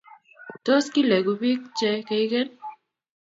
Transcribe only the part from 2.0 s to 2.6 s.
keikeen?